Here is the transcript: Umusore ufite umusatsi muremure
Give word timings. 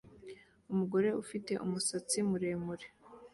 Umusore 0.71 1.09
ufite 1.23 1.51
umusatsi 1.65 2.17
muremure 2.29 2.87